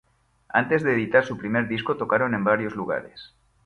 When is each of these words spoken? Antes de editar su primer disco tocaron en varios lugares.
Antes 0.49 0.81
de 0.81 0.95
editar 0.95 1.23
su 1.27 1.37
primer 1.37 1.67
disco 1.67 1.95
tocaron 1.95 2.33
en 2.33 2.43
varios 2.43 2.75
lugares. 2.75 3.35